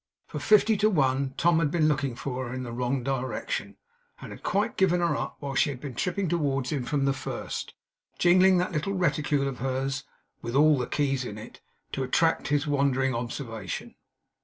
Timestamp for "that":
8.57-8.71